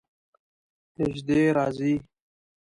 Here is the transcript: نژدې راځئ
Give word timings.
نژدې 0.97 1.39
راځئ 1.57 1.93